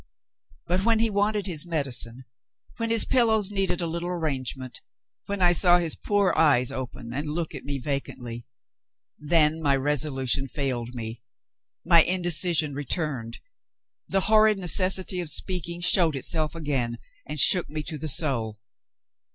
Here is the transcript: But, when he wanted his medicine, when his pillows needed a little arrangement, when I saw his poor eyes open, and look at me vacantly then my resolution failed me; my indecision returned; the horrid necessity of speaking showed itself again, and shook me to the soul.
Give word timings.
But, 0.65 0.83
when 0.83 0.97
he 0.97 1.11
wanted 1.11 1.45
his 1.45 1.63
medicine, 1.67 2.23
when 2.77 2.89
his 2.89 3.05
pillows 3.05 3.51
needed 3.51 3.81
a 3.81 3.85
little 3.85 4.09
arrangement, 4.09 4.81
when 5.27 5.43
I 5.43 5.51
saw 5.51 5.77
his 5.77 5.95
poor 5.95 6.33
eyes 6.35 6.71
open, 6.71 7.13
and 7.13 7.29
look 7.29 7.53
at 7.53 7.65
me 7.65 7.77
vacantly 7.77 8.47
then 9.19 9.61
my 9.61 9.75
resolution 9.75 10.47
failed 10.47 10.95
me; 10.95 11.21
my 11.85 12.01
indecision 12.01 12.73
returned; 12.73 13.37
the 14.07 14.21
horrid 14.21 14.57
necessity 14.57 15.19
of 15.21 15.29
speaking 15.29 15.81
showed 15.81 16.15
itself 16.15 16.55
again, 16.55 16.97
and 17.27 17.39
shook 17.39 17.69
me 17.69 17.83
to 17.83 17.99
the 17.99 18.09
soul. 18.09 18.57